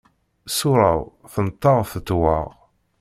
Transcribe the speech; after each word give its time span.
Ṣṣura-w 0.51 1.01
tenṭer 1.33 1.79
tettwaɣ. 1.91 2.47